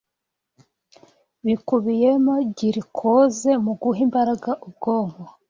[1.45, 5.23] bikubiyemo girikoze mu guha imbaraga ubwonko.